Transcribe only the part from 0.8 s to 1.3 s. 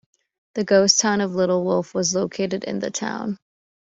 town